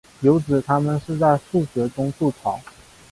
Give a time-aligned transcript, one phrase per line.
[0.21, 2.59] 有指它们是在树穴中筑巢。